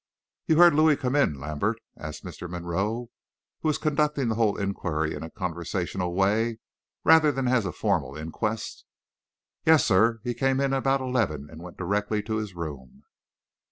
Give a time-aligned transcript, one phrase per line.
[0.47, 2.49] "You heard Louis come in, Lambert?" asked Mr.
[2.49, 3.11] Monroe,
[3.59, 6.57] who was conducting the whole inquiry in a conversational way,
[7.03, 8.83] rather than as a formal inquest.
[9.63, 13.03] "Yes, sir; he came in about eleven, and went directly to his room."